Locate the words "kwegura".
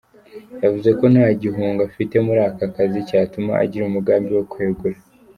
4.51-4.97